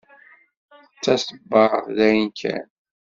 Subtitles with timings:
[0.95, 2.67] D taṣebbart d ayen kan.